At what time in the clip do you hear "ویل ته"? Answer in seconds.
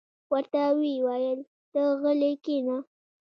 1.05-1.81